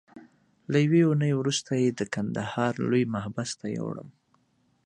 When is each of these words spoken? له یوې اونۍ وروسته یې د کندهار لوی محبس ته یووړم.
له 0.71 0.77
یوې 0.85 1.01
اونۍ 1.07 1.31
وروسته 1.35 1.71
یې 1.81 1.89
د 1.91 2.01
کندهار 2.13 2.73
لوی 2.89 3.03
محبس 3.13 3.49
ته 3.59 3.65
یووړم. 3.77 4.09